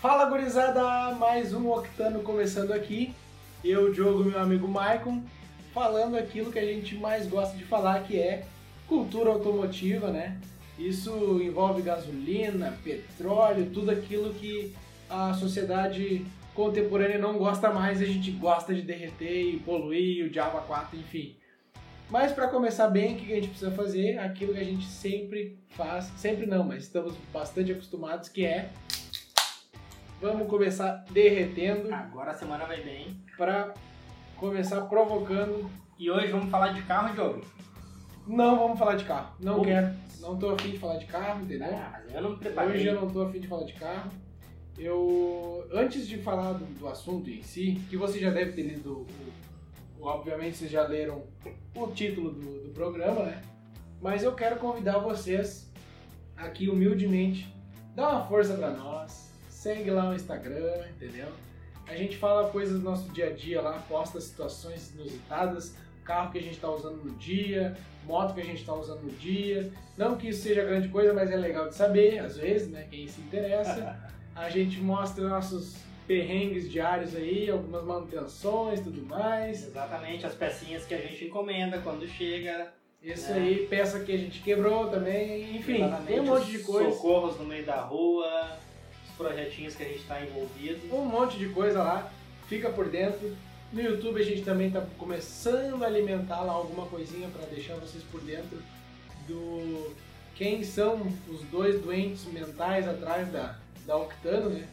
[0.00, 3.14] Fala gurizada, mais um Octano começando aqui.
[3.62, 5.22] Eu, Diogo, meu amigo Maicon,
[5.74, 8.46] falando aquilo que a gente mais gosta de falar, que é
[8.88, 10.40] cultura automotiva, né?
[10.78, 14.74] Isso envolve gasolina, petróleo, tudo aquilo que
[15.10, 16.24] a sociedade
[16.54, 21.36] contemporânea não gosta mais, a gente gosta de derreter e poluir, o Java 4, enfim.
[22.08, 24.18] Mas para começar bem, o que a gente precisa fazer?
[24.18, 28.70] Aquilo que a gente sempre faz, sempre não, mas estamos bastante acostumados, que é
[30.20, 33.16] vamos começar derretendo Agora a semana vai bem.
[33.36, 33.74] para
[34.36, 35.70] começar provocando.
[35.98, 37.42] E hoje vamos falar de carro, Diogo.
[38.26, 39.66] Não vamos falar de carro, não Putz.
[39.68, 41.68] quero, não tô afim de falar de carro, entendeu?
[41.74, 42.76] Ah, eu não me preparei.
[42.76, 44.10] Hoje eu não tô afim de falar de carro.
[44.78, 49.06] Eu, antes de falar do, do assunto em si, que você já deve ter lido,
[49.98, 51.24] o- obviamente vocês já leram
[51.74, 53.42] o título do, do programa, né?
[54.00, 55.70] Mas eu quero convidar vocês
[56.36, 57.52] aqui humildemente,
[57.94, 59.29] dá uma força pra nós,
[59.60, 61.28] segue lá o Instagram, entendeu?
[61.86, 66.38] A gente fala coisas do nosso dia a dia lá, posta situações inusitadas, carro que
[66.38, 69.70] a gente está usando no dia, moto que a gente está usando no dia.
[69.98, 72.86] Não que isso seja grande coisa, mas é legal de saber, às vezes, né?
[72.90, 73.98] Quem se interessa.
[74.34, 79.66] A gente mostra nossos perrengues diários aí, algumas manutenções tudo mais.
[79.66, 82.72] Exatamente, as pecinhas que a gente encomenda quando chega.
[83.02, 83.34] Isso É.
[83.34, 86.90] aí, peça que a gente quebrou também, enfim, Exatamente, tem um monte de coisa.
[86.92, 88.56] Socorros no meio da rua,
[89.20, 90.80] projetinhos que a gente está envolvido.
[90.90, 92.10] Um monte de coisa lá,
[92.48, 93.36] fica por dentro.
[93.70, 98.02] No YouTube a gente também está começando a alimentar lá alguma coisinha para deixar vocês
[98.10, 98.58] por dentro
[99.28, 99.94] do
[100.34, 104.66] quem são os dois doentes mentais atrás da, da Octano, né?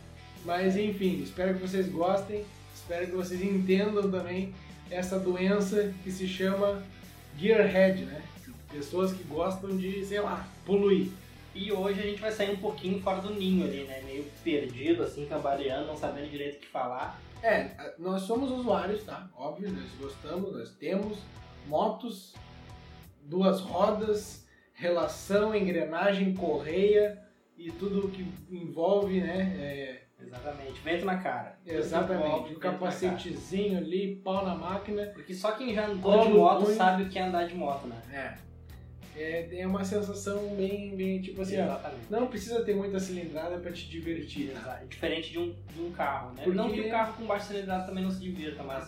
[0.46, 4.56] Mas enfim, espero que vocês gostem, espero que vocês entendam também
[4.90, 6.82] essa doença que se chama
[7.38, 8.22] Gearhead, né?
[8.72, 11.10] Pessoas que gostam de, sei lá, poluir.
[11.58, 14.02] E hoje a gente vai sair um pouquinho fora do ninho ali, né?
[14.06, 17.20] Meio perdido, assim, cambaleando, não sabendo direito o que falar.
[17.42, 19.28] É, nós somos usuários, tá?
[19.36, 21.18] Óbvio, nós gostamos, nós temos
[21.68, 22.36] motos,
[23.24, 27.24] duas rodas, relação, engrenagem, correia
[27.58, 29.56] e tudo que envolve, né?
[29.60, 31.60] É, Exatamente, vento na cara.
[31.66, 32.74] exatamente, cara.
[32.74, 35.06] capacetezinho ali, pau na máquina.
[35.14, 38.02] Porque só quem já andou de moto sabe o que é andar de moto, né?
[38.12, 38.47] É.
[39.18, 41.80] É, é uma sensação bem, bem tipo assim, ó,
[42.10, 44.60] não precisa ter muita cilindrada pra te divertir, tá?
[44.60, 44.88] Exato.
[44.88, 46.44] Diferente de um, de um carro, né?
[46.44, 48.84] Porque- Não que o carro com baixa cilindrada também não se divirta, mas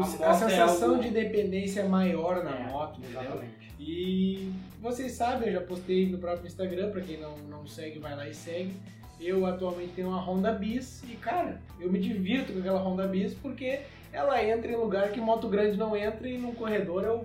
[0.00, 3.20] A a, é sensação algo- de dependência é maior na É, moto, entendeu?
[3.20, 3.54] exatamente.
[3.78, 4.50] E
[4.80, 8.26] vocês sabem, eu já postei no próprio Instagram, pra quem não, não segue, vai lá
[8.28, 8.72] e segue.
[9.20, 13.34] Eu atualmente tenho uma Honda Bis e, cara, eu me divirto com aquela Honda Bis
[13.34, 13.80] porque
[14.12, 17.24] ela entra em lugar que moto grande não entra e no corredor eu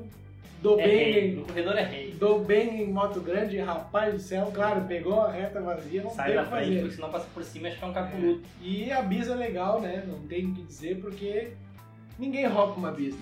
[0.62, 1.36] dou É bem, rei.
[1.36, 2.12] No corredor é rei.
[2.20, 6.28] dou bem em moto grande, rapaz do céu, claro, pegou a reta vazia, não Sai
[6.28, 6.80] tem da frente, fazer.
[6.81, 8.42] porque senão passa por cima e acho que é um capuludo.
[8.62, 10.03] E a Bis é legal, né?
[10.08, 11.52] Não tem o que dizer porque
[12.18, 13.22] ninguém rouba uma Bis, né?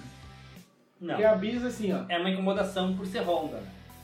[0.99, 1.09] Não.
[1.15, 3.57] Porque a Bis, assim, ó, É uma incomodação por ser Honda?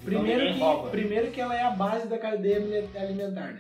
[0.05, 0.89] Então Primeiro que, rouba.
[0.89, 2.57] primeiro que ela é a base da cadeia
[2.95, 3.59] alimentar, né?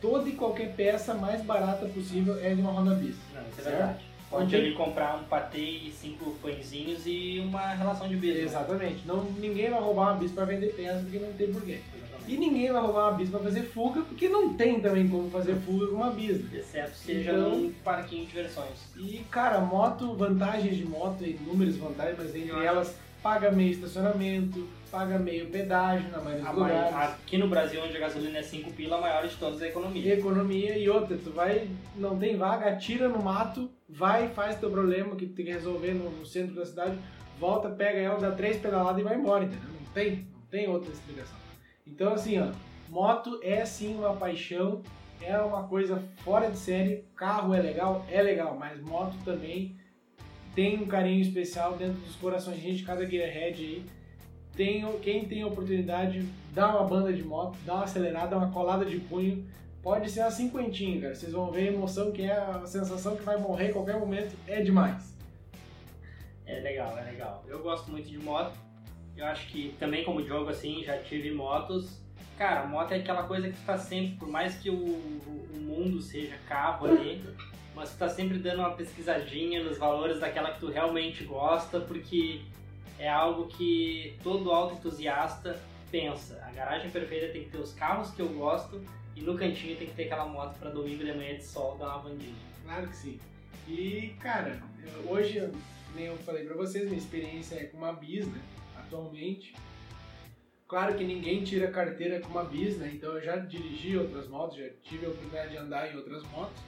[0.00, 3.16] Toda e qualquer peça mais barata possível é de uma Honda Bis.
[3.34, 4.04] Não, isso é verdade.
[4.30, 8.38] Pode ali comprar um patê e cinco pãezinhos e uma relação de beijo.
[8.38, 8.44] né?
[8.44, 9.00] Exatamente.
[9.06, 11.80] Não, ninguém vai roubar uma bis para vender peça porque não tem porquê.
[11.96, 12.32] Exatamente.
[12.32, 15.56] E ninguém vai roubar uma bis para fazer fuga porque não tem também como fazer
[15.66, 16.38] fuga com uma bis.
[16.44, 16.58] né?
[16.60, 18.78] Exceto seja Então- num parquinho de diversões.
[18.96, 24.66] E, cara, moto, vantagens de moto, inúmeras vantagens, mas entre Eu elas, paga meio estacionamento,
[24.92, 27.10] paga meio pedágio na maioria A dos mai- lugares.
[27.20, 29.68] aqui no Brasil, onde a gasolina é 5 pila, a maior de todas é a
[29.68, 30.14] economia.
[30.14, 35.16] economia e outra, tu vai, não tem vaga, atira no mato, vai, faz teu problema
[35.16, 36.98] que tem que resolver no, no centro da cidade,
[37.38, 39.68] volta, pega ela, dá três pedaladas e vai embora, entendeu?
[39.68, 41.36] Não tem, não tem outra explicação.
[41.86, 42.52] Então assim, ó,
[42.88, 44.82] moto é sim uma paixão,
[45.20, 49.76] é uma coisa fora de série, carro é legal, é legal, mas moto também
[50.54, 53.84] tem um carinho especial dentro dos corações de gente, cada gearhead aí.
[54.56, 58.98] Tem, quem tem oportunidade, dá uma banda de moto, dá uma acelerada, uma colada de
[58.98, 59.46] punho,
[59.82, 61.14] pode ser uma cinquentinha, cara.
[61.14, 64.34] Vocês vão ver a emoção que é, a sensação que vai morrer em qualquer momento,
[64.46, 65.16] é demais.
[66.46, 67.44] É legal, é legal.
[67.46, 68.52] Eu gosto muito de moto.
[69.16, 72.00] Eu acho que também como jogo assim, já tive motos.
[72.36, 75.60] Cara, moto é aquela coisa que tu tá sempre, por mais que o, o- o
[75.60, 77.22] mundo seja carro ali,
[77.74, 82.40] mas tu tá sempre dando uma pesquisadinha nos valores daquela que tu realmente gosta, porque
[82.98, 85.60] é algo que todo auto-entusiasta
[85.90, 86.42] pensa.
[86.46, 88.80] A garagem perfeita tem que ter os carros que eu gosto
[89.20, 91.96] e no cantinho tem que ter aquela moto pra domingo de manhã de sol dar
[91.96, 92.34] uma bandinha.
[92.64, 93.20] Claro que sim.
[93.68, 94.62] E, cara,
[95.06, 95.50] hoje,
[95.94, 98.40] nem eu falei pra vocês, minha experiência é com uma bis, né?
[98.78, 99.54] Atualmente.
[100.66, 102.92] Claro que ninguém tira carteira com uma bis, né?
[102.94, 106.62] Então eu já dirigi outras motos, já tive a oportunidade de andar em outras motos.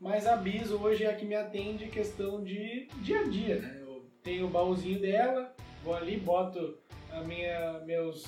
[0.00, 3.78] mas a Bis hoje é a que me atende questão de dia a dia, né?
[3.80, 6.78] Eu tenho o baúzinho dela, vou ali, boto
[7.10, 8.24] a minha, meus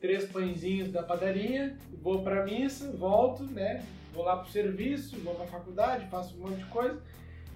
[0.00, 3.82] três pãezinhos da padaria, vou pra missa, volto, né?
[4.12, 7.00] Vou lá pro serviço, vou pra faculdade, faço um monte de coisa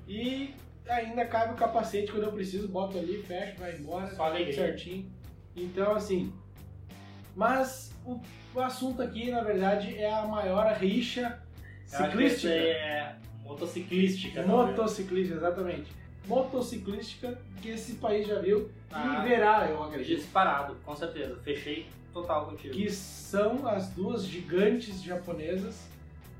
[0.06, 0.54] e
[0.88, 4.52] ainda cabe o capacete quando eu preciso, boto ali, fecho, vai embora, alegria.
[4.54, 5.10] certinho.
[5.56, 6.32] Então, assim,
[7.34, 8.20] mas o,
[8.54, 11.40] o assunto aqui, na verdade, é a maior rixa
[11.86, 12.52] ciclística.
[12.52, 14.43] é motociclística.
[14.43, 14.76] talvez.
[14.76, 15.90] Motociclista, exatamente.
[16.26, 20.16] Motociclística que esse país já viu Ah, e verá, eu acredito.
[20.19, 21.36] Disparado, com certeza.
[21.43, 22.74] Fechei total contigo.
[22.74, 25.88] Que são as duas gigantes japonesas,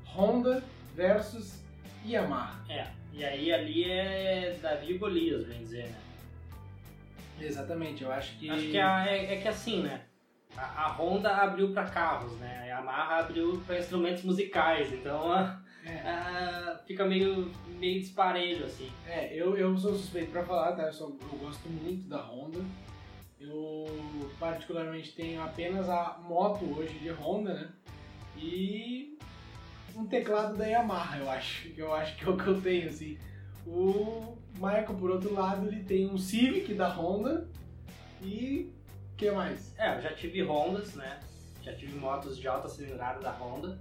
[0.05, 0.63] Honda
[0.95, 1.61] versus
[2.05, 2.63] Yamaha.
[2.69, 5.97] É, e aí ali é Davi e Golias, bem dizer, né?
[7.39, 8.49] Exatamente, eu acho que.
[8.49, 10.01] Acho que a- é, é que assim, né?
[10.55, 12.59] A, a Honda abriu pra carros, né?
[12.63, 18.91] A Yamaha abriu pra instrumentos musicais, então a- É, fica meio, meio disparelho, assim.
[19.07, 20.83] é, eu, eu sou suspeito pra falar, tá?
[20.83, 22.59] Eu, sou- eu gosto muito da Honda.
[23.41, 23.85] Eu
[24.39, 27.69] particularmente tenho apenas a moto hoje de Honda, né?
[28.37, 29.17] E
[29.95, 31.69] um teclado da Yamaha, eu acho.
[31.73, 33.17] Que eu acho que é o que eu tenho, assim.
[33.65, 37.49] O Michael, por outro lado, ele tem um Civic da Honda
[38.21, 38.71] e
[39.21, 39.77] que mais?
[39.77, 41.19] É, eu já tive Hondas, né?
[41.61, 43.77] Já tive motos de alta cilindrada da Honda,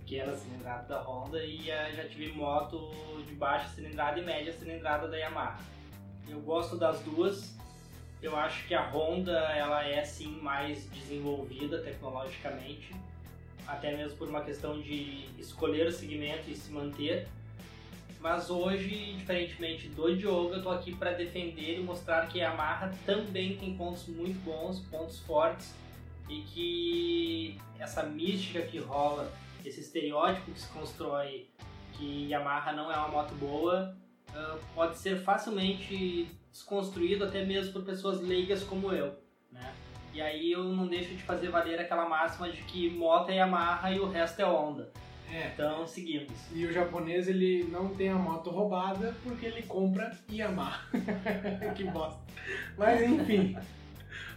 [0.00, 2.90] pequena cilindrada da Honda, e eh, já tive moto
[3.26, 5.58] de baixa cilindrada e média cilindrada da Yamaha.
[6.28, 7.56] Eu gosto das duas.
[8.22, 12.94] Eu acho que a Honda ela é sim mais desenvolvida tecnologicamente,
[13.66, 17.26] até mesmo por uma questão de escolher o segmento e se manter.
[18.20, 22.92] Mas hoje, diferentemente do Diogo, eu tô aqui para defender e mostrar que a Yamaha
[23.04, 25.74] também tem pontos muito bons, pontos fortes
[26.28, 29.32] e que essa mística que rola,
[29.64, 31.48] esse estereótipo que se constrói
[31.94, 33.96] que Yamaha não é uma moto boa,
[34.32, 39.14] ah, pode ser facilmente desconstruído até mesmo por pessoas leigas como eu,
[39.50, 39.72] né?
[40.14, 43.90] E aí eu não deixo de fazer valer aquela máxima de que moto é Yamaha
[43.92, 44.92] e o resto é Honda.
[45.32, 45.50] É.
[45.54, 46.30] Então seguimos.
[46.52, 50.86] E o japonês ele não tem a moto roubada porque ele compra Yamaha.
[51.74, 52.20] que bosta.
[52.76, 53.56] Mas enfim.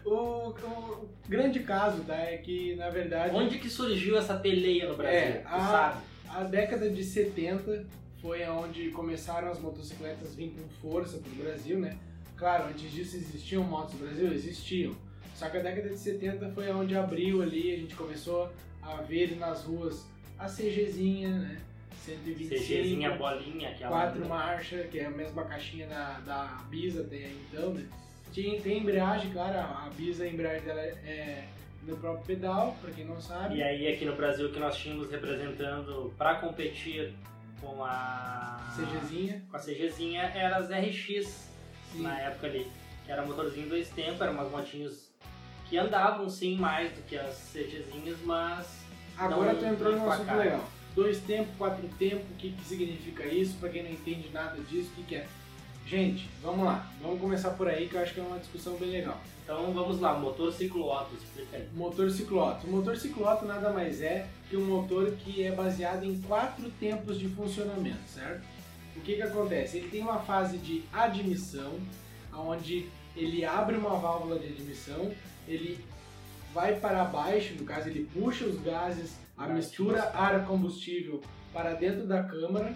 [0.05, 4.95] O, o grande caso tá, é que, na verdade, Onde que surgiu essa peleia no
[4.95, 5.17] Brasil?
[5.17, 6.03] É, a- sabe?
[6.29, 7.85] a década de 70
[8.21, 11.97] foi onde começaram as motocicletas vir com força pro Brasil, né?
[12.37, 14.33] Claro, antes disso existiam motos no Brasil?
[14.33, 14.95] Existiam.
[15.33, 18.49] Só que a década de 70 foi onde abriu ali, a gente começou
[18.81, 20.05] a ver nas ruas
[20.37, 21.57] a CGzinha, né?
[22.05, 22.55] 125.
[22.55, 23.89] CGzinha bolinha, aquela.
[23.89, 27.85] quatro marchas, que é a mesma caixinha da, da Bisa aí então, né?
[28.31, 31.45] Tinha, tem embreagem, claro, a Bisa, a embreagem dela é
[31.83, 33.57] no próprio pedal, pra quem não sabe.
[33.57, 37.13] E aí aqui no Brasil que nós tínhamos representando para competir
[37.61, 39.43] com a CGzinha.
[39.49, 41.54] com a CGzinha era as RX
[41.91, 42.01] Sim.
[42.01, 42.71] na época ali,
[43.05, 45.09] que era motorzinho dois tempos, eram umas motinhos
[45.69, 48.85] que andavam sim mais do que as CGzinhas, mas
[49.17, 50.69] Agora Não- tu entrou num assunto legal.
[50.93, 53.55] Dois tempos, quatro tempos, o que, que significa isso?
[53.59, 55.27] Pra quem não entende nada disso, o que, que é?
[55.85, 56.89] Gente, vamos lá.
[57.01, 59.21] Vamos começar por aí que eu acho que é uma discussão bem legal.
[59.43, 61.67] então vamos lá, motor ciclo-auto, explica aí.
[61.73, 62.65] Motor cicloauto.
[62.65, 67.19] O motor cicloauto nada mais é que um motor que é baseado em quatro tempos
[67.19, 68.43] de funcionamento, certo?
[68.95, 69.77] O que que acontece?
[69.77, 71.79] Ele tem uma fase de admissão,
[72.33, 75.11] onde ele abre uma válvula de admissão,
[75.47, 75.79] ele
[76.53, 80.23] vai para baixo, no caso ele puxa os gases, a mistura atmosférico.
[80.23, 81.21] ar combustível
[81.53, 82.75] para dentro da câmara.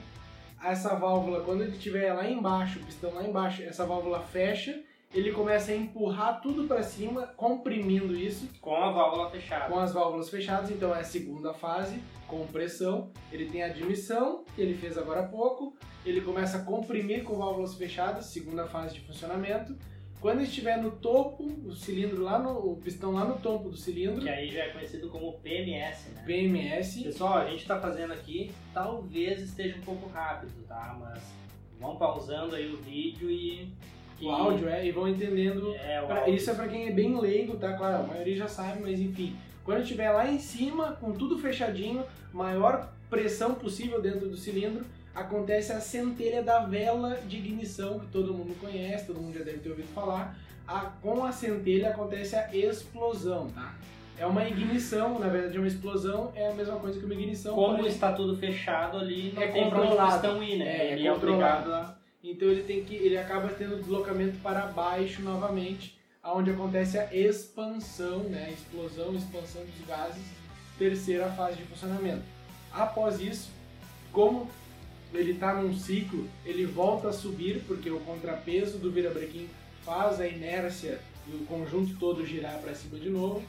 [0.63, 4.81] Essa válvula, quando ele estiver lá embaixo, o pistão lá embaixo, essa válvula fecha,
[5.13, 9.66] ele começa a empurrar tudo para cima, comprimindo isso Com a válvula fechada.
[9.66, 13.12] com as válvulas fechadas, então é a segunda fase, compressão.
[13.32, 15.75] Ele tem a admissão, que ele fez agora há pouco.
[16.06, 19.75] Ele começa a comprimir com válvulas fechadas, segunda fase de funcionamento.
[20.22, 22.74] Quando estiver no topo, o cilindro lá no.
[22.74, 26.24] o pistão lá no topo do cilindro, Que aí já é conhecido como PMS, né?
[26.25, 27.04] PMS.
[27.04, 30.98] Pessoal, a gente tá fazendo aqui, talvez esteja um pouco rápido, tá?
[31.00, 31.24] Mas
[31.80, 33.74] vão pausando aí o vídeo e.
[34.21, 35.73] O áudio é, e vão entendendo.
[35.75, 37.73] É, Pra- isso é pra quem é bem leigo, tá?
[37.73, 39.35] Claro, a maioria já sabe, mas enfim.
[39.63, 44.83] Quando estiver lá em cima, com tudo fechadinho, maior pressão possível dentro do cilindro,
[45.13, 49.59] acontece a centelha da vela de ignição, que todo mundo conhece, todo mundo já deve
[49.59, 50.35] ter ouvido falar.
[50.67, 53.73] A- com a centelha acontece a explosão, tá?
[54.17, 57.55] É uma ignição, na verdade é uma explosão, é a mesma coisa que uma ignição.
[57.55, 60.43] Como está tudo fechado ali, não É tem pra onde controlado.
[60.43, 60.65] ir, né?
[60.65, 61.59] É, é Ele é controlado.
[61.61, 61.99] obrigado a.
[62.23, 68.19] Então ele tem que ele acaba tendo deslocamento para baixo novamente, aonde acontece a expansão,
[68.23, 70.23] né, explosão, expansão dos gases,
[70.77, 72.23] terceira fase de funcionamento.
[72.71, 73.49] Após isso,
[74.11, 74.49] como
[75.13, 79.49] ele está num ciclo, ele volta a subir, porque o contrapeso do virabrequim
[79.83, 83.43] faz a inércia do conjunto todo girar para cima de novo.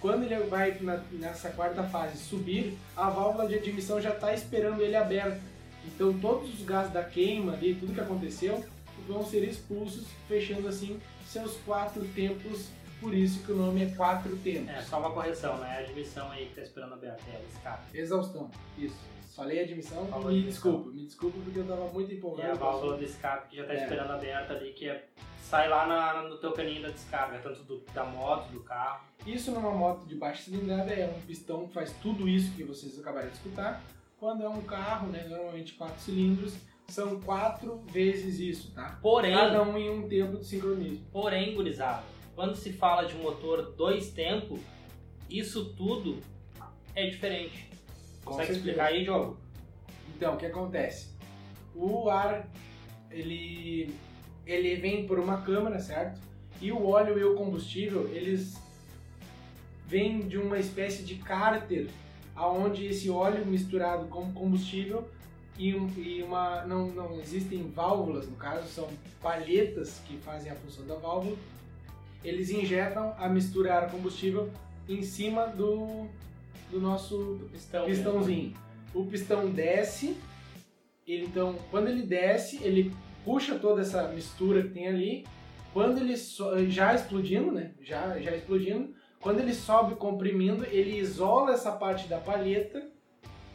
[0.00, 4.82] Quando ele vai na, nessa quarta fase subir, a válvula de admissão já está esperando
[4.82, 5.40] ele aberta.
[5.86, 8.64] Então todos os gases da queima ali, tudo que aconteceu,
[9.06, 12.68] vão ser expulsos, fechando assim seus quatro tempos.
[13.00, 14.70] Por isso que o nome é quatro tempos.
[14.70, 15.76] É, só uma correção, né?
[15.76, 17.98] A admissão aí que tá esperando aberta, é o escape.
[17.98, 18.96] Exaustão, isso.
[19.36, 22.52] Falei admissão, Falou me desculpa, me desculpa porque eu tava muito empolgado.
[22.52, 23.82] a com o válvula do escape que já tá É.
[23.82, 25.04] esperando aberta ali, que é,
[25.42, 29.04] sai lá na- no teu caninho da descarga, tanto do- da moto, do carro.
[29.26, 32.96] Isso numa moto de baixa cilindrada é um pistão que faz tudo isso que vocês
[32.98, 33.82] acabaram de escutar.
[34.24, 36.56] Quando é um carro, né, normalmente quatro cilindros,
[36.88, 38.98] são quatro vezes isso, tá?
[39.02, 41.04] Porém, Cada um em um tempo de sincronismo.
[41.12, 42.02] porém, gurizada,
[42.34, 44.58] quando se fala de motor dois tempos,
[45.28, 46.20] isso tudo
[46.94, 47.68] é diferente.
[48.24, 48.70] Com Consegue certeza.
[48.70, 49.36] explicar aí, Diogo?
[50.16, 51.14] Então, o que acontece?
[51.74, 52.48] O ar,
[53.10, 53.94] ele,
[54.46, 56.18] ele vem por uma câmara, certo?
[56.62, 58.54] E o óleo e o combustível, eles
[59.86, 61.90] vêm de uma espécie de cárter,
[62.34, 65.08] aonde esse óleo misturado com combustível
[65.58, 68.88] e, e uma não, não existem válvulas, no caso, são
[69.22, 71.36] palhetas que fazem a função da válvula.
[72.24, 74.50] Eles injetam a mistura ar-combustível
[74.88, 76.06] em cima do,
[76.70, 77.84] do nosso Do pistão.
[77.84, 78.54] pistãozinho.
[78.94, 80.16] O pistão desce,
[81.06, 82.92] ele, então, quando ele desce, ele
[83.24, 85.26] puxa toda essa mistura que tem ali.
[85.72, 87.72] Quando ele so- já explodindo, né?
[87.82, 88.94] Já, já explodindo.
[89.24, 92.86] Quando ele sobe comprimindo, ele isola essa parte da palheta.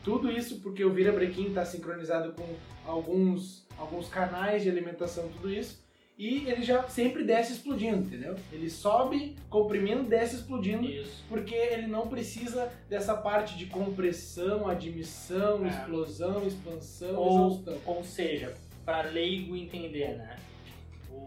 [0.03, 2.43] Tudo isso porque o virabrequim está sincronizado com
[2.89, 5.79] alguns, alguns canais de alimentação, tudo isso.
[6.17, 8.35] E ele já sempre desce explodindo, entendeu?
[8.51, 11.23] Ele sobe comprimindo, desce explodindo Isso.
[11.29, 15.69] porque ele não precisa dessa parte de compressão, admissão, É.
[15.69, 17.77] explosão, expansão, Ou, exaustão.
[17.85, 20.35] ou seja, para leigo entender, né?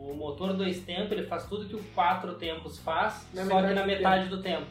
[0.00, 3.68] O motor dois tempos ele faz tudo que o quatro tempos faz, Na só metade
[3.68, 4.66] que na do metade do tempo.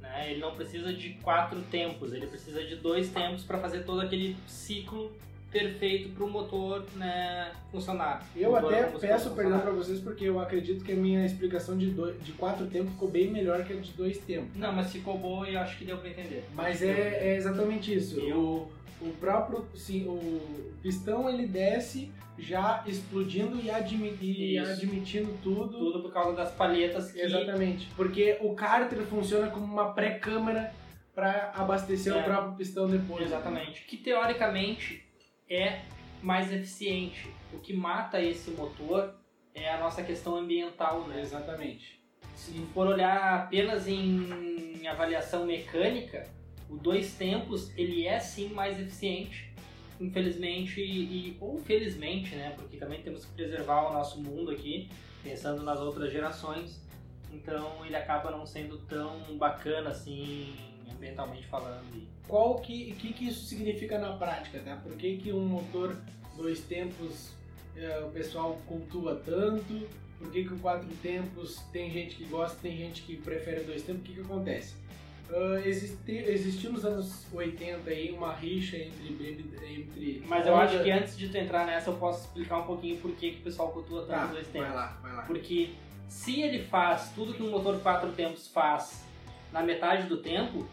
[0.00, 0.30] Né?
[0.30, 4.36] Ele não precisa de quatro tempos, ele precisa de dois tempos para fazer todo aquele
[4.46, 5.10] ciclo
[5.50, 8.26] perfeito para o motor né, funcionar.
[8.36, 11.90] Eu Motor até peço perdão pra vocês porque eu acredito que a minha explicação de,
[11.90, 14.54] dois, de quatro tempos ficou bem melhor que a de dois tempos.
[14.56, 16.44] Não, mas ficou boa e acho que deu para entender.
[16.54, 18.20] Mas é, é exatamente isso.
[18.20, 18.68] Eu-
[19.00, 25.78] O, o próprio sim, o pistão ele desce já explodindo e, admi- e admitindo tudo.
[25.78, 27.88] Tudo por causa das palhetas que Exatamente.
[27.96, 30.72] Porque o cárter funciona como uma pré-câmara
[31.14, 32.20] para abastecer É.
[32.20, 33.24] o próprio pistão depois.
[33.24, 33.82] Exatamente.
[33.86, 35.04] Que teoricamente
[35.48, 35.80] é
[36.22, 37.28] mais eficiente.
[37.54, 39.14] O que mata esse motor
[39.54, 41.20] é a nossa questão ambiental, né?
[41.22, 41.96] Exatamente.
[42.34, 46.28] Se for olhar apenas em avaliação mecânica,
[46.68, 49.50] o dois tempos ele é sim mais eficiente.
[50.00, 52.52] Infelizmente e ou felizmente, né?
[52.56, 54.88] Porque também temos que preservar o nosso mundo aqui,
[55.22, 56.80] pensando nas outras gerações.
[57.32, 60.54] Então ele acaba não sendo tão bacana assim,
[60.90, 62.06] ambientalmente falando.
[62.28, 64.76] Qual que, que, que isso significa na prática, tá?
[64.76, 65.96] Por que, que um motor
[66.36, 67.30] dois tempos
[67.76, 69.86] é, o pessoal cultua tanto?
[70.18, 73.82] Por que, que o quatro tempos tem gente que gosta, tem gente que prefere dois
[73.82, 74.02] tempos?
[74.02, 74.74] O que, que acontece?
[75.64, 80.82] Existe, existiu nos anos 80 aí uma rixa entre, bebida- entre Mas eu Honda- acho
[80.84, 83.42] que antes de tu entrar nessa, eu posso explicar um pouquinho por que, que o
[83.42, 84.74] pessoal cultua tanto Tá, dois vai tempos.
[84.76, 85.22] lá, vai lá.
[85.22, 85.70] Porque
[86.08, 89.04] se ele faz tudo que um motor quatro tempos faz
[89.52, 90.66] na metade do tempo,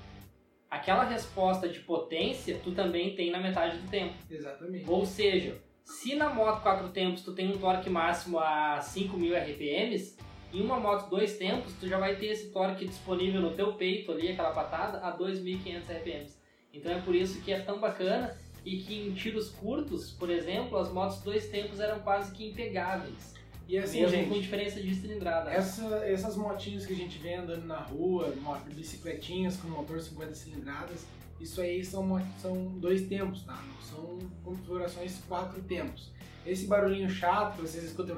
[0.70, 4.14] aquela resposta de potência tu também tem na metade do tempo.
[4.30, 4.86] Exatamente.
[4.88, 10.16] Ou seja, se na moto quatro tempos tu tem um torque máximo a 5.000 RPMs,
[10.54, 14.12] em uma moto dois tempos tu já vai ter esse torque disponível no teu peito
[14.12, 16.38] ali, aquela patada, a 2.500 RPMs.
[16.74, 20.78] Então é por isso que é tão bacana e que em tiros curtos, por exemplo,
[20.78, 23.34] as motos dois tempos eram quase que impegáveis.
[23.68, 25.50] E assim, mesmo gente, com diferença de cilindrada.
[25.50, 28.34] Essa- essas motinhas que a gente vê andando na rua,
[28.76, 31.06] bicicletinhas com motor 50 cilindradas,
[31.40, 33.54] isso aí são, são dois tempos, tá?
[33.66, 36.12] Não são configurações quatro tempos.
[36.46, 38.18] Esse barulhinho chato que vocês escutam,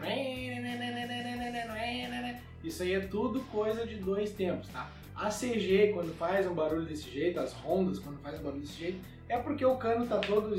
[2.63, 4.89] isso aí é tudo coisa de dois tempos, tá?
[5.15, 8.77] A CG, quando faz um barulho desse jeito, as Hondas, quando faz um barulho desse
[8.77, 8.97] jeito,
[9.29, 10.53] é porque o cano tá todo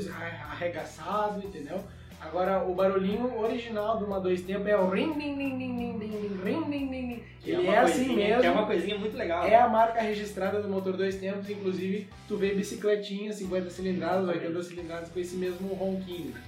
[0.49, 1.83] arregaçado, entendeu?
[2.19, 5.99] Agora, o barulhinho original de uma dois tempos é o ring, ding, ding, ding, ding,
[5.99, 8.43] ding, ring, ding, ding, Ele uma é assim mesmo.
[8.43, 9.45] É uma coisinha muito legal.
[9.45, 14.63] É a marca registrada do motor dois tempos, inclusive tu vê bicicletinha 50 cilindradas, 80
[14.63, 16.31] cilindradas com esse mesmo ronquinho.
[16.31, 16.41] né?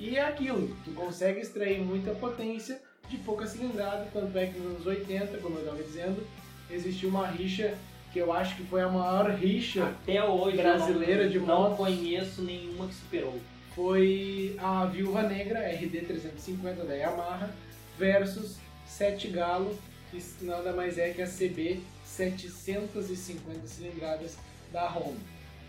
[0.00, 2.80] E é aquilo, tu consegue extrair muita potência
[3.10, 6.26] de pouca cilindrada, tanto é que nos anos 80, como eu estava dizendo,
[6.70, 7.76] existiu uma rixa
[8.10, 11.76] que eu acho que foi a maior rixa, Até hoje Brasileira eu de não, não
[11.76, 13.38] conheço nenhuma que superou.
[13.74, 17.50] foi a Viúva Negra RD350 da Yamaha
[17.98, 19.78] versus Sete Galo,
[20.10, 24.38] que nada mais é que a CB 750 cilindradas
[24.72, 25.20] da Honda.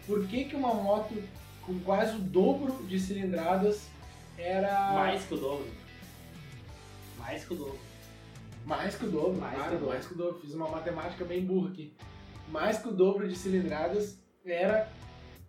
[0.07, 1.13] Por que, que uma moto
[1.65, 3.87] com quase o dobro de cilindradas
[4.41, 4.93] era.
[4.93, 5.67] Mais que o dobro.
[7.17, 7.79] Mais que o dobro.
[8.65, 9.93] Mais que o dobro, Mais claro, que o dobro.
[9.93, 10.39] mais que o dobro.
[10.39, 11.93] Fiz uma matemática bem burra aqui.
[12.49, 14.87] Mais que o dobro de cilindradas era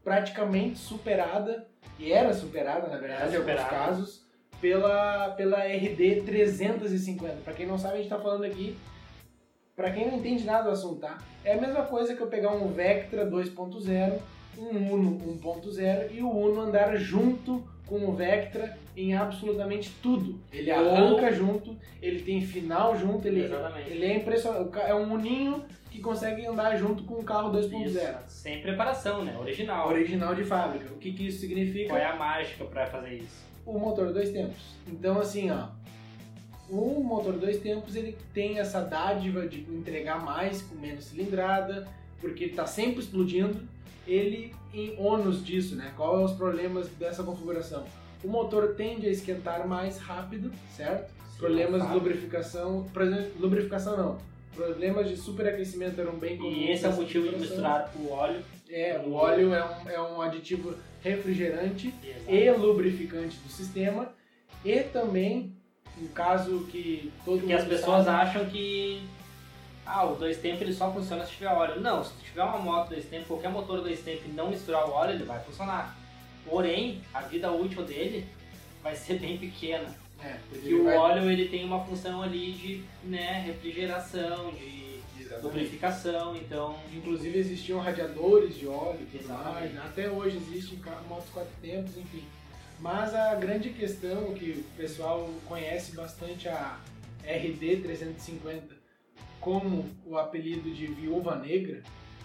[0.05, 1.67] praticamente superada,
[1.99, 4.27] e era superada, na verdade, em alguns casos,
[4.61, 7.37] pela, pela RD 350.
[7.45, 8.77] Pra quem não sabe, a gente tá falando aqui,
[9.77, 11.19] pra quem não entende nada do assunto, tá?
[11.45, 14.19] É a mesma coisa que eu pegar um Vectra 2.0,
[14.59, 20.39] um Uno 1.0 e o Uno andar junto com o Vectra em absolutamente tudo.
[20.53, 23.91] Ele Ou- arranca junto, ele tem final junto, ele, Exatamente.
[23.91, 24.77] ele é impressionante.
[24.77, 27.87] O É um Uninho que consegue andar junto com um carro 2.0.
[27.87, 28.01] Isso.
[28.29, 29.37] Sem preparação, né?
[29.39, 29.89] Original.
[29.89, 30.93] Original de fábrica.
[30.93, 31.89] O que, que isso significa?
[31.91, 33.53] Qual é a mágica pra fazer isso?
[33.65, 34.57] o motor dois tempos.
[34.89, 35.69] Então assim, ó,
[36.69, 41.87] o motor dois tempos ele tem essa dádiva de entregar mais com menos cilindrada,
[42.21, 43.61] porque ele está sempre explodindo.
[44.07, 45.93] Ele em ônus disso, né?
[45.97, 47.85] Qual é os problemas dessa configuração?
[48.23, 51.13] O motor tende a esquentar mais rápido, certo?
[51.39, 54.19] Problemas de lubrificação, por exemplo, lubrificação não.
[54.55, 56.57] Problemas de superaquecimento eram bem comuns.
[56.57, 60.01] E esse é o motivo de misturar o óleo É, o óleo é um, é
[60.01, 62.31] um aditivo refrigerante Exato.
[62.33, 64.13] e lubrificante do sistema
[64.65, 65.57] e também
[66.01, 69.03] um caso que todo Porque as pessoas sabe, acham que
[69.85, 71.81] ah, o dois tempos ele só funciona se tiver óleo.
[71.81, 74.93] Não, se tiver uma moto dois tempos, qualquer motor dois tempos e não misturar o
[74.93, 75.97] óleo, ele vai funcionar.
[76.45, 78.27] Porém, a vida útil dele
[78.83, 79.95] vai ser bem pequena.
[80.23, 85.43] é, Porque o vai- óleo ele tem uma função ali de né, refrigeração, de Exatamente.
[85.45, 89.83] lubrificação, então Inclusive existiam radiadores de óleo mais, né?
[89.85, 92.23] até hoje existem ca- motos quatro tempos, enfim.
[92.79, 96.79] Mas a grande questão que o pessoal conhece bastante a
[97.25, 98.75] RD 350
[99.41, 101.83] como o apelido de viúva negra,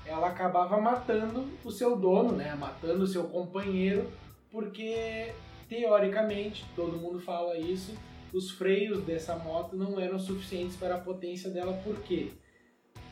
[0.08, 2.56] ela acabava matando o seu dono, né?
[2.56, 4.10] Matando o seu companheiro,
[4.52, 5.32] porque
[5.68, 7.94] teoricamente, todo mundo fala isso,
[8.34, 12.32] os freios dessa moto não eram suficientes para a potência dela, por quê?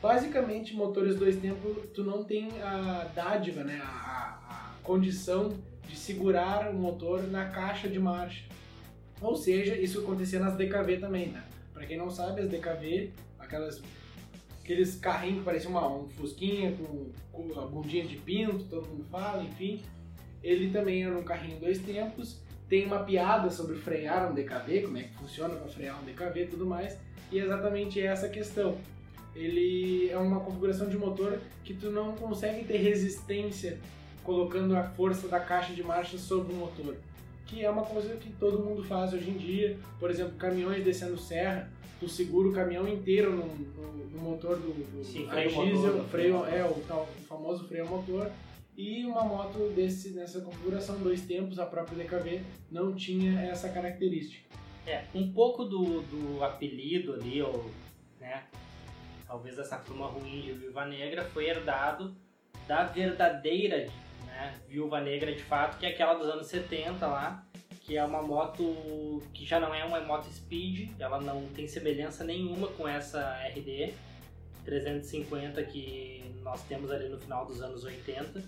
[0.02, 3.82] Basicamente, motores dois tempos, tu não tem a dádiva, né?
[3.84, 5.50] A, a- condição
[5.88, 8.44] de segurar o motor na caixa de marcha.
[9.20, 11.44] Ou seja, isso acontecia nas DKV também, né?
[11.74, 13.82] Pra quem não sabe, as DKV, aquelas,
[14.66, 19.06] aqueles carrinhos que pareciam uma, um fusquinha com, com a bundinha de pinto, todo mundo
[19.12, 19.84] fala, enfim.
[20.44, 22.42] Ele também era um carrinho dois tempos.
[22.68, 26.44] Tem uma piada sobre frear um DKV, como é que funciona para frear um DKV
[26.44, 26.98] e tudo mais.
[27.32, 28.76] E é exatamente essa questão
[29.36, 33.78] ele é uma configuração de motor que tu não consegue ter resistência
[34.24, 36.96] colocando a força da caixa de marcha sobre o motor.
[37.46, 39.78] Que é uma coisa que todo mundo faz hoje em dia.
[40.00, 44.74] Por exemplo, caminhões descendo serra, tu segura o caminhão inteiro no, no- no motor do,
[44.74, 46.06] do Sim, freio diesel, motor.
[46.10, 48.30] freio, é o, tal- o famoso freio motor.
[48.78, 54.44] E uma moto desse, nessa configuração, dois tempos, a própria DKV, não tinha essa característica.
[54.86, 57.70] É, um pouco do, do apelido ali, ou,
[58.20, 58.44] né,
[59.26, 62.16] talvez essa fama ruim de Viúva Negra foi herdado
[62.68, 63.88] da verdadeira
[64.26, 67.46] né, Viúva Negra de fato, que é aquela dos anos 70 lá,
[67.86, 72.24] que é uma moto que já não é uma moto speed, ela não tem semelhança
[72.24, 73.22] nenhuma com essa
[73.56, 73.94] RD
[74.64, 78.42] 350 que nós temos ali no final dos anos 80,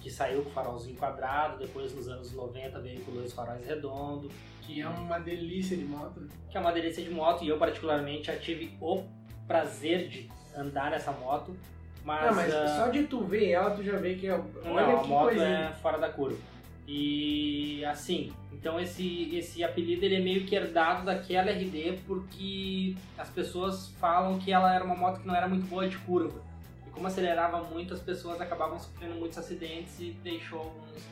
[0.00, 4.30] que saiu com farolzinho quadrado, depois nos anos 90 veio com dois faróis redondos,
[4.62, 6.28] Que é uma delícia de moto.
[6.48, 9.02] que é uma delícia de moto e eu particularmente já tive o
[9.48, 11.56] prazer de andar nessa moto,
[12.04, 14.36] mas, Não, mas ah, só de tu ver ela, tu já vê que é.
[14.36, 15.48] não, Olha a que moto coisinha.
[15.48, 16.38] é fora da curva.
[16.86, 18.30] E assim,
[18.64, 24.38] então esse, esse apelido ele é meio que herdado daquela RD porque as pessoas falam
[24.38, 26.40] que ela era uma moto que não era muito boa de curva.
[26.86, 31.02] E como acelerava muito, as pessoas acabavam sofrendo muitos acidentes e deixou alguns.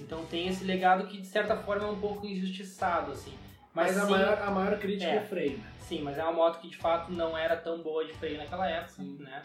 [0.00, 3.34] Então tem esse legado que de certa forma é um pouco injustiçado, assim.
[3.74, 5.20] Mas, a, sim- maior, a maior crítica é, É.
[5.20, 5.70] freio, né?
[5.80, 8.66] Sim, mas é uma moto que de fato não era tão boa de freio naquela
[8.70, 9.18] época, Sim.
[9.20, 9.42] né?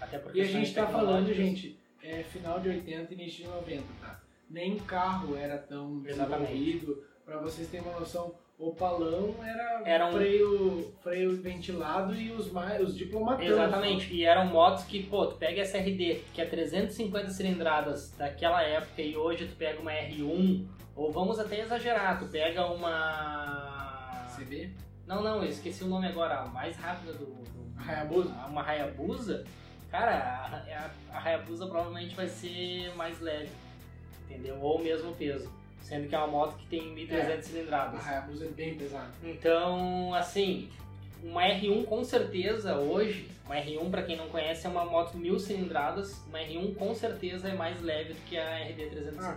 [0.00, 3.50] Até porque E a gente tá falando, gente, é final de 80 e início de
[3.50, 4.20] 90, tá?
[4.50, 7.04] Nem carro era tão desenvolvido.
[7.24, 12.50] Pra vocês terem uma noção, o palão era, Era um- freio, freio ventilado e os,
[12.50, 13.44] mais, os diplomatão.
[13.46, 18.62] Exatamente, e eram motos que, pô, tu pega essa RD, que é 350 cilindradas daquela
[18.62, 24.26] época, e hoje tu pega uma R1, ou vamos até exagerar, tu pega uma.
[24.36, 24.70] CB,
[25.06, 27.26] Não, não, eu esqueci o nome agora, a mais rápida do.
[27.26, 28.30] do- Hayabusa.
[28.48, 29.44] Uma Hayabusa,
[29.90, 30.56] cara, a,
[31.14, 33.48] a, a Hayabusa provavelmente vai ser mais leve,
[34.30, 34.58] entendeu?
[34.60, 35.50] Ou o mesmo peso.
[35.82, 37.42] Sendo que é uma moto que tem 1.300 É.
[37.42, 38.00] cilindradas.
[38.06, 39.10] A Hayabusa é bem pesada.
[39.24, 40.68] Então, assim,
[41.22, 45.38] uma R1 com certeza hoje, uma R1 pra quem não conhece é uma moto mil
[45.38, 48.90] cilindradas, uma R1 com certeza é mais leve do que a RD Ah, com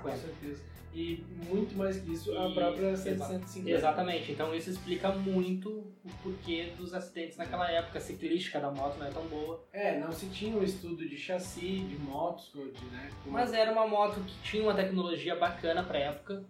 [0.10, 0.18] 350.
[0.18, 0.62] certeza.
[0.96, 3.70] E muito mais que isso, a E- própria exa- 750.
[3.72, 7.98] Exatamente, então isso explica muito o porquê dos acidentes naquela época.
[7.98, 9.64] A ciclística da moto não é tão boa.
[9.74, 13.10] É, não se tinha um estudo de chassi, de motos, de, né?
[13.24, 16.44] como- Mas era uma moto que tinha uma tecnologia bacana pra época,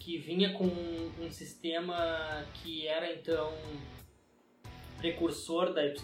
[0.00, 3.52] que vinha com um sistema que era então
[4.98, 5.94] precursor da Y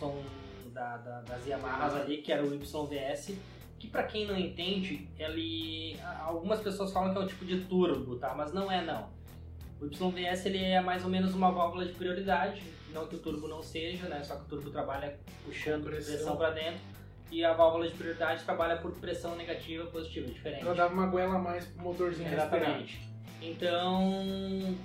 [0.72, 3.36] da, da- das Yamahas ali, que era o YVS,
[3.82, 8.14] que pra quem não entende, ele algumas pessoas falam que é um tipo de turbo,
[8.14, 8.32] tá?
[8.32, 9.08] Mas não é não.
[9.80, 12.62] O YVS ele é mais ou menos uma válvula de prioridade,
[12.94, 14.22] não que o turbo não seja, né?
[14.22, 16.14] Só que o turbo trabalha puxando Pressão.
[16.14, 16.78] pressão pra dentro
[17.32, 20.62] e a válvula de prioridade trabalha por pressão negativa e positiva, diferente.
[20.62, 22.54] Ela dava uma goela a mais pro motorzinho respirar.
[22.62, 23.00] Exatamente.
[23.40, 24.76] Então,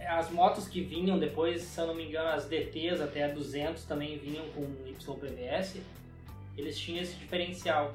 [0.00, 3.28] é, as motos que vinham depois, se eu não me engano, as DTs até a
[3.28, 5.82] 200 também vinham com YPVS,
[6.56, 7.92] eles tinham esse diferencial.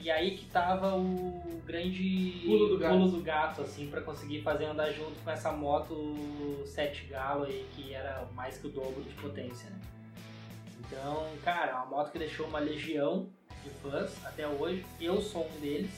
[0.00, 2.92] E aí que tava o grande Pulo do gato.
[2.92, 7.66] pulo do gato, assim, para conseguir fazer andar junto com essa moto 7 galo aí,
[7.74, 9.80] que era mais que o dobro de potência, né?
[10.80, 13.28] Então, cara, é uma moto que deixou uma legião
[13.62, 14.86] de fãs até hoje.
[15.00, 15.90] Eu sou um deles.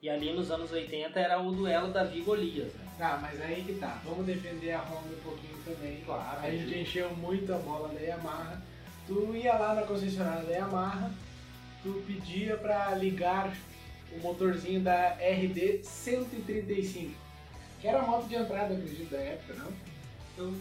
[0.00, 2.84] E ali nos anos 80 era o duelo Davi e Golias, né?
[2.96, 4.00] Tá, mas aí que tá.
[4.04, 6.00] Vamos defender a Honda um pouquinho também.
[6.04, 6.40] Claro.
[6.40, 8.62] A gente encheu muito a bola da Yamaha.
[9.08, 11.10] Tu ia lá na concessionária da Yamaha,
[11.82, 13.50] tu pedia pra ligar
[14.12, 17.14] o motorzinho da RD 135,
[17.80, 19.72] que era a moto de entrada, acredito, da época, não?
[20.36, 20.52] Eu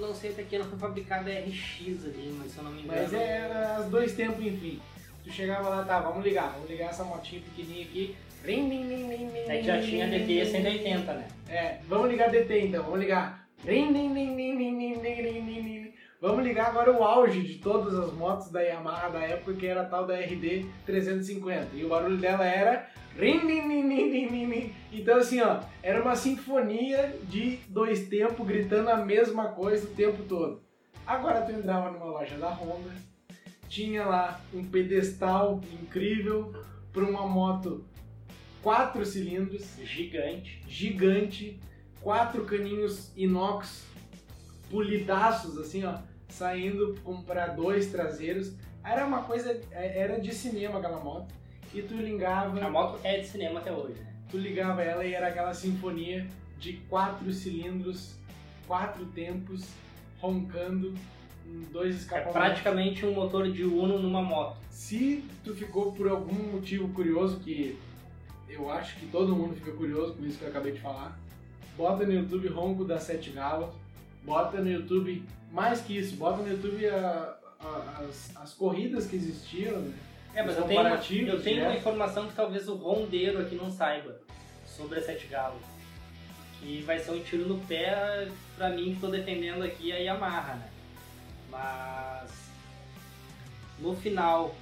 [0.00, 2.82] não sei até que ano foi fabricada a RX ali, mas se eu não me
[2.84, 3.02] engano.
[3.02, 4.80] Mas era os dois tempos, enfim.
[5.22, 8.16] Tu chegava lá, tá, vamos ligar, vamos ligar essa motinha pequenininha aqui.
[8.42, 11.28] Rim, rim, rim, rim, rim, É que já tinha DT rim, 180, né?
[11.48, 13.46] É, vamos ligar DT então, vamos ligar.
[13.62, 15.83] Rim, rim, rim, rim, rim, rim, rim, rim, rim.
[16.24, 19.82] Vamos ligar agora o auge de todas as motos da Yamaha da época, que era
[19.82, 21.76] a tal da RD 350.
[21.76, 22.88] E o barulho dela era.
[24.90, 30.22] Então, assim, ó, era uma sinfonia de dois tempos gritando a mesma coisa o tempo
[30.22, 30.62] todo.
[31.06, 32.90] Agora tu entrava numa loja da Honda,
[33.68, 36.54] tinha lá um pedestal incrível
[36.90, 37.84] para uma moto
[38.62, 40.62] quatro cilindros, Gigante.
[40.66, 41.60] gigante,
[42.00, 43.84] quatro caninhos inox
[44.70, 45.98] polidaços assim, ó,
[46.34, 46.94] saindo
[47.26, 48.52] para dois traseiros.
[48.84, 51.32] Era uma coisa, é, era de cinema aquela moto.
[51.72, 54.12] E tu ligava, A moto é de cinema até hoje, né?
[54.30, 56.26] tu ligava ela e era aquela sinfonia
[56.58, 58.14] de quatro cilindros,
[58.66, 59.64] quatro tempos,
[60.20, 60.94] roncando,
[61.72, 62.32] dois É escapamentos.
[62.32, 64.56] praticamente um motor de Uno numa moto.
[64.70, 67.76] Se tu ficou por algum motivo curioso, que
[68.48, 71.18] eu acho que todo mundo fica curioso com isso que eu acabei de falar,
[71.76, 73.74] bota no YouTube Ronco da Sete Galas,
[74.24, 79.14] bota no YouTube, mais que isso, bota no YouTube a- a- as, as corridas que
[79.14, 79.94] existiam, né?
[80.34, 81.68] É, mas eu tenho, uma, eu tenho né?
[81.68, 84.20] uma informação que talvez o rondeiro aqui não saiba
[84.66, 85.60] sobre a Sete Galo.
[86.58, 90.54] Que vai ser um tiro no pé pra mim que tô defendendo aqui a Yamaha,
[90.54, 90.68] né?
[91.52, 92.32] Mas
[93.78, 94.56] no final,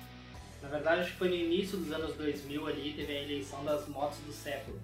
[0.61, 3.89] na verdade acho que foi no início dos anos 2000 ali, teve a eleição das
[3.89, 4.79] motos do século.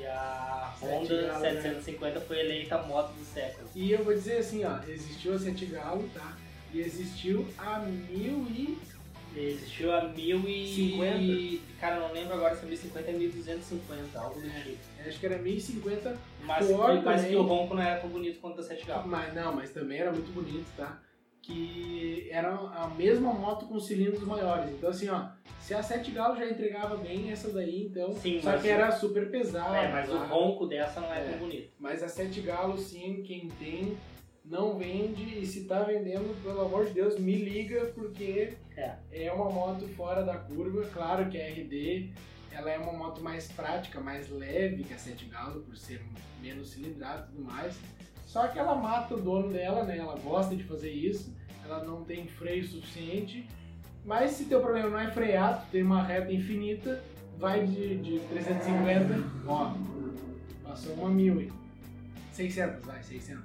[0.00, 1.50] E a Honda Galo, né?
[1.62, 3.68] 750 foi eleita a moto do século.
[3.74, 6.36] E eu vou dizer assim, ó, existiu a Sete Galo, tá?
[6.72, 8.78] E existiu a mil e...
[9.36, 10.74] Existiu a 1000 e...
[11.60, 11.80] 50?
[11.80, 14.60] Cara, não lembro agora se é 1050 ou 1250, algo do É.
[14.60, 14.78] tipo.
[15.06, 17.30] Acho que era 1050 Mas, Ford mas também.
[17.30, 19.06] que o ronco não era tão bonito quanto a 7 Galo.
[19.08, 20.98] Mas não, mas também era muito bonito, tá?
[21.54, 24.70] Que era a mesma moto com cilindros maiores.
[24.70, 25.26] Então assim, ó,
[25.60, 28.12] se a 7 Galo já entregava bem essa daí, então.
[28.14, 29.76] Sim, só que era super pesada.
[29.76, 31.30] É, mas o ronco dessa não é, É.
[31.30, 31.70] tão bonito.
[31.78, 33.96] Mas a 7 Galo, sim, quem tem,
[34.44, 35.40] não vende.
[35.40, 39.32] E se tá vendendo, pelo amor de Deus, me liga, porque É.
[39.32, 40.84] uma moto fora da curva.
[40.92, 42.12] Claro que a RD
[42.52, 46.00] ela é uma moto mais prática, mais leve que a 7 Galo, por ser
[46.40, 47.76] menos cilindrada e tudo mais.
[48.26, 49.98] Só que ela mata o dono dela, né?
[49.98, 51.34] Ela gosta de fazer isso,
[51.70, 53.46] ela não tem freio suficiente.
[54.04, 57.02] Mas se teu problema não é frear, tu tem uma reta infinita,
[57.38, 59.74] vai de, de 350, ó,
[60.64, 61.52] passou uma mil, hein?
[62.32, 63.44] 600, vai, 600.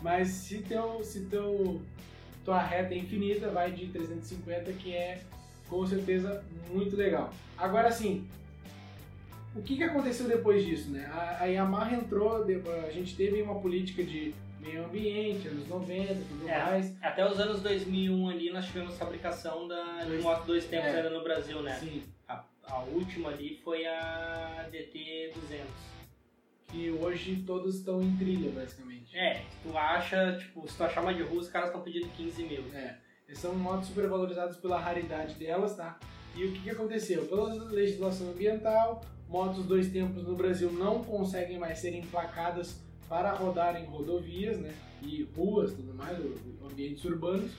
[0.00, 1.82] Mas se teu, se teu,
[2.44, 5.22] tua reta é infinita, vai de 350, que é
[5.68, 7.32] com certeza muito legal.
[7.58, 8.26] Agora sim,
[9.54, 11.06] o que, que aconteceu depois disso, né?
[11.12, 16.16] A, a Yamaha entrou, a gente teve uma política de meio ambiente, anos 90 e
[16.24, 16.62] tudo É.
[16.64, 16.96] mais.
[17.02, 20.96] Até os anos 2001 ali nós tivemos fabricação da, de Dois- moto dois tempos é.
[20.96, 21.74] ainda no Brasil, né?
[21.78, 22.02] Sim.
[22.28, 25.68] A a última ali foi a DT 200.
[26.68, 29.14] Que hoje todos estão em trilha, basicamente.
[29.18, 32.42] É, tu acha, tipo, se tu achar uma de rua, os caras estão pedindo 15
[32.44, 32.64] mil.
[32.72, 32.96] É.
[33.34, 35.98] São motos super valorizadas pela raridade delas, tá?
[36.36, 37.26] E o que, que aconteceu?
[37.26, 43.80] Pela legislação ambiental, motos dois tempos no Brasil não conseguem mais ser emplacadas para rodar
[43.80, 44.74] em rodovias, né?
[45.02, 46.18] E ruas, tudo mais,
[46.64, 47.50] ambientes urbanos.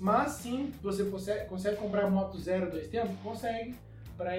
[0.00, 3.14] Mas sim, você consegue, consegue comprar moto zero dois tempos?
[3.22, 3.74] Consegue,
[4.16, 4.32] para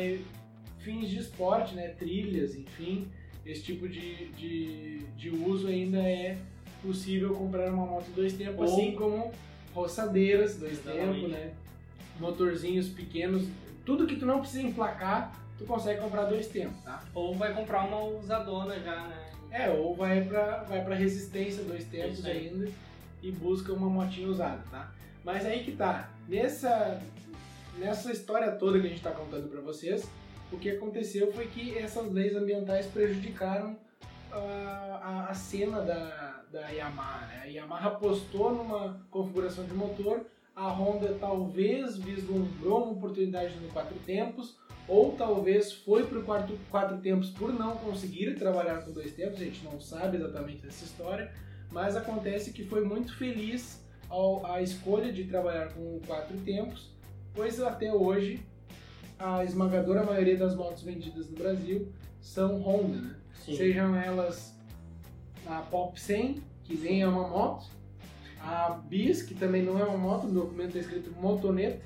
[0.80, 1.90] fins de esporte, né?
[1.90, 3.08] Trilhas, enfim.
[3.46, 6.38] Esse tipo de, de, de uso ainda é
[6.82, 9.32] possível comprar uma moto dois tempos, Ou- assim como
[9.74, 11.54] roçadeiras dois tempos, né?
[12.20, 13.48] Motorzinhos pequenos,
[13.86, 17.04] tudo que tu não precisa emplacar, tu consegue comprar dois tempos, tá?
[17.14, 19.23] Ou vai comprar uma usadona já, né?
[19.54, 22.68] É, ou vai pra, vai pra resistência dois tempos ainda
[23.22, 24.92] e busca uma motinha usada, tá?
[25.24, 27.00] Mas aí que tá, nessa,
[27.78, 30.10] nessa história toda que a gente tá contando pra vocês,
[30.52, 33.78] o que aconteceu foi que essas leis ambientais prejudicaram
[34.32, 37.42] ah, a, a cena da, da Yamaha, né?
[37.44, 43.98] A Yamaha apostou numa configuração de motor, a Honda talvez vislumbrou uma oportunidade no quatro
[44.00, 49.14] tempos, ou talvez foi para o quatro, quatro tempos por não conseguir trabalhar com dois
[49.14, 51.32] tempos, a gente não sabe exatamente essa história,
[51.72, 56.92] mas acontece que foi muito feliz ao, a escolha de trabalhar com quatro tempos,
[57.34, 58.46] pois até hoje
[59.18, 63.16] a esmagadora maioria das motos vendidas no Brasil são Honda, né?
[63.34, 64.56] Sejam elas
[65.46, 67.66] a Pop 100, que nem é uma moto,
[68.40, 71.82] a Bis, que também não é uma moto, no documento está escrito motoneta,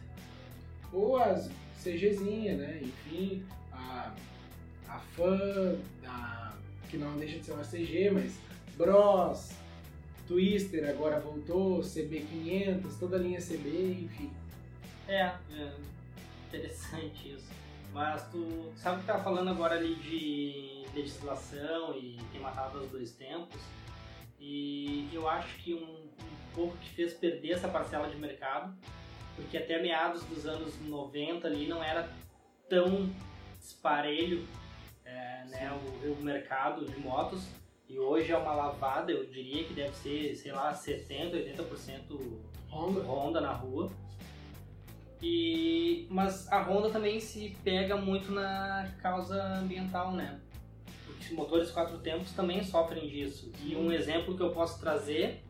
[0.91, 1.49] ou as
[1.83, 2.79] CGzinha, né?
[2.81, 4.13] Enfim, a,
[4.87, 6.53] a Fan, a,
[6.89, 8.39] que não deixa de ser uma CG, mas
[8.75, 9.51] Bros,
[10.27, 14.31] Twister agora voltou, CB500, toda a linha CB, enfim.
[15.07, 15.73] É, é
[16.47, 17.47] interessante isso.
[17.93, 23.11] Mas tu sabe que tá falando agora ali de legislação e ter matado os dois
[23.11, 23.59] tempos.
[24.39, 28.75] E eu acho que um, um pouco que fez perder essa parcela de mercado,
[29.37, 32.09] porque até meados dos anos 90 ali não era
[32.67, 33.09] tão
[33.61, 34.45] esparelho
[35.05, 35.71] é, né,
[36.03, 37.47] o, o mercado de motos.
[37.87, 42.19] E hoje é uma lavada, eu diria que deve ser, sei lá, 70%, 80%
[42.69, 43.01] Honda.
[43.01, 43.89] Honda na rua.
[45.21, 50.39] E mas a Honda também se pega muito na causa ambiental, né?
[51.19, 53.51] Os motores quatro tempos também sofrem disso.
[53.63, 55.43] E um exemplo que eu posso trazer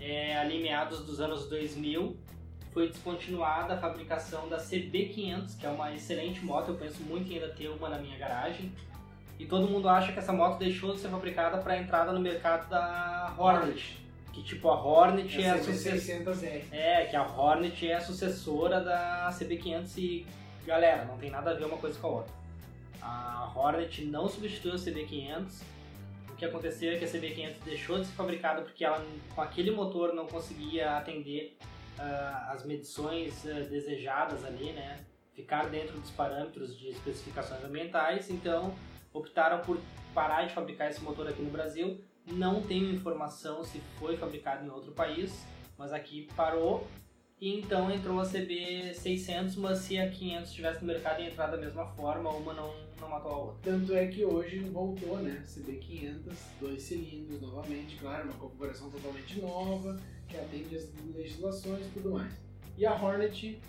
[0.00, 2.16] é ali meados dos anos 2000
[2.74, 7.36] foi descontinuada a fabricação da CB500, que é uma excelente moto, eu penso muito em
[7.36, 8.72] ainda ter uma na minha garagem.
[9.38, 12.68] E todo mundo acha que essa moto deixou de ser fabricada para entrada no mercado
[12.68, 14.00] da Hornet.
[14.32, 16.64] Que tipo a Hornet é a sucessora 600R.
[16.72, 20.26] é, que a Hornet é a sucessora da CB500 e,
[20.66, 22.32] galera, não tem nada a ver uma coisa com a outra.
[23.00, 25.62] A Hornet não substituiu a CB500.
[26.30, 29.70] O que aconteceu é que a CB500 deixou de ser fabricada porque ela, com aquele
[29.70, 31.56] motor, não conseguia atender
[31.98, 34.98] ah, as medições ah, desejadas ali, né?
[35.34, 38.30] Ficar dentro dos parâmetros de especificações ambientais.
[38.30, 38.74] Então,
[39.12, 39.80] optaram por
[40.14, 42.00] parar de fabricar esse motor aqui no Brasil.
[42.26, 45.44] Não tenho informação se foi fabricado em outro país,
[45.76, 46.86] mas aqui parou.
[47.40, 51.56] E então entrou a CB600, mas se a 500 estivesse no mercado e entrar da
[51.56, 53.72] mesma forma, uma não, não matou a outra.
[53.72, 55.42] Tanto é que hoje voltou, né?
[55.44, 60.00] CB500, dois cilindros novamente, claro, uma configuração totalmente nova,
[60.34, 62.32] que atende as legislações e tudo mais.
[62.76, 63.60] E a Hornet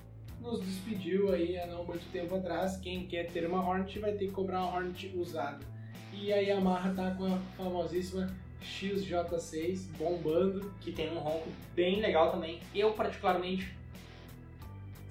[0.41, 2.77] nos despediu aí há não muito tempo atrás.
[2.77, 5.63] Quem quer ter uma Hornet vai ter que comprar uma Hornet usada.
[6.11, 10.73] E a Yamaha tá com a famosíssima XJ6 bombando.
[10.81, 12.59] Que tem um ronco bem legal também.
[12.73, 13.75] Eu, particularmente,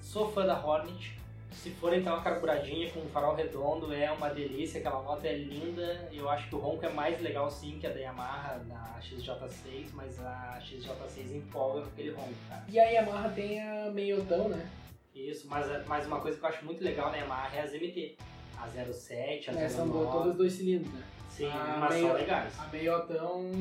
[0.01, 1.17] sou fã da Hornet.
[1.55, 4.79] Se for então uma carburadinha com um farol redondo, é uma delícia.
[4.79, 6.07] Aquela moto é linda.
[6.11, 9.87] Eu acho que o ronco é mais legal sim que a da Yamaha, na XJ6,
[9.93, 12.63] mas a XJ6 empolga com aquele ronco, cara.
[12.67, 14.69] E a Yamaha tem a meiotão, né?
[15.15, 18.15] Isso, mas, mas uma coisa que eu acho muito legal na Yamaha é as MT.
[18.57, 19.89] A 07, a Essa 09.
[19.99, 21.03] andou todas dois cilindros, né?
[21.29, 22.59] Sim, a mas meio- são legais.
[22.59, 23.51] A meiotão,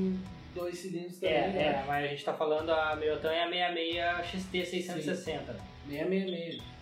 [0.54, 1.62] dois cilindros também, É, né?
[1.62, 5.52] é, mas a gente tá falando a Meiotan é a 66 XT 660.
[5.52, 5.58] né?
[5.88, 6.73] 666.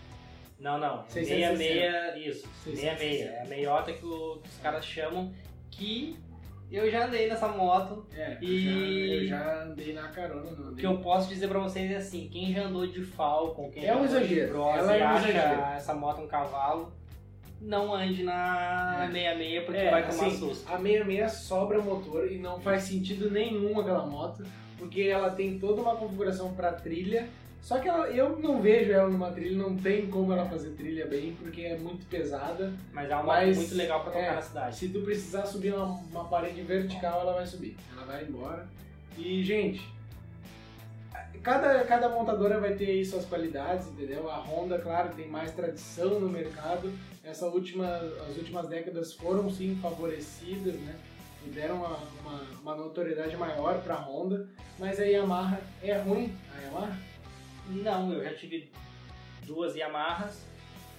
[0.59, 1.03] Não, não.
[1.07, 1.57] 660.
[1.57, 2.47] 66, isso.
[2.63, 2.97] 660.
[2.97, 3.21] 66.
[3.31, 5.33] É a meiota que, o- que os caras chamam.
[5.71, 6.15] Que
[6.71, 8.05] eu já andei nessa moto.
[8.15, 8.45] É, E-
[9.23, 11.91] eu, já, eu já andei na carona, não O que eu posso dizer pra vocês
[11.91, 14.51] é assim: quem já andou de Falcon, quem É já um andou de exagero.
[14.53, 15.61] Cross Ela e é um acha exagero.
[15.75, 16.93] essa moto um cavalo,
[17.59, 19.07] não ande na É.
[19.11, 20.71] 66 porque É, vai tomar assim, susto.
[20.73, 24.45] A 66 sobra motor e não faz sentido nenhum aquela moto,
[24.77, 27.27] porque ela tem toda uma configuração para trilha,
[27.63, 31.07] Só que ela- eu não vejo ela numa trilha, não tem como ela fazer trilha
[31.07, 32.73] bem, porque é muito pesada.
[32.91, 34.75] Mas é uma Mas, muito legal pra tocar é, na cidade.
[34.75, 37.77] Se tu precisar subir uma, uma parede vertical, ela vai subir.
[37.95, 38.67] Ela vai embora.
[39.17, 39.81] E, gente,
[41.41, 44.29] cada, cada montadora vai ter aí suas qualidades, entendeu?
[44.29, 46.91] A Honda, claro, tem mais tradição no mercado.
[47.23, 47.87] Essa última,
[48.29, 50.95] as últimas décadas foram sim favorecidas, né?
[51.47, 54.49] E deram uma, uma, uma notoriedade maior para a Honda.
[54.77, 56.35] Mas a Yamaha é ruim.
[56.57, 57.12] A Yamaha?
[57.69, 58.69] Não, eu já tive
[59.45, 60.45] duas Yamahas.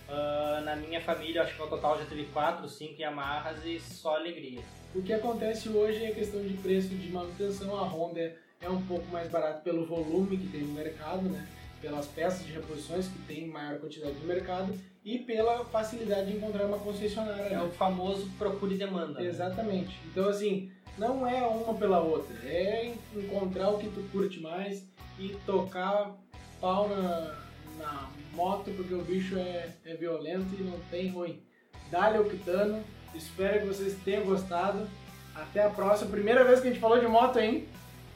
[0.08, 4.16] Ah, na minha família, acho que no total já teve quatro, cinco Yamahas e só
[4.16, 4.60] alegria.
[4.94, 7.74] O que acontece hoje é questão de preço de manutenção.
[7.76, 11.46] A Honda é- um pouco mais barato pelo volume que tem no mercado, né?
[11.82, 14.74] pelas peças de reposições que tem maior quantidade no mercado
[15.04, 17.42] e pela facilidade de encontrar uma concessionária.
[17.42, 17.62] É né?
[17.62, 19.20] o famoso procura e demanda.
[19.20, 19.26] né?
[19.26, 19.94] Exatamente.
[20.06, 22.34] Então, assim, não é uma pela outra.
[22.48, 26.16] É en- encontrar o que tu curte mais e tocar
[26.64, 27.34] pau na,
[27.78, 31.42] na moto, porque o bicho é, é violento e não tem ruim.
[31.90, 32.82] Dá-lhe octano.
[33.14, 34.88] Espero que vocês tenham gostado.
[35.34, 36.10] Até a próxima.
[36.10, 37.68] Primeira vez que a gente falou de moto, hein?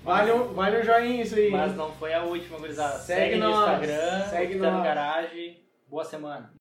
[0.02, 1.50] Vale um, vale um joinha isso aí.
[1.50, 2.98] Mas não foi a última, gurizada.
[2.98, 4.82] Segue Segue, no Instagram, segue nós.
[4.82, 5.58] Garage.
[5.87, 6.57] Boa semana.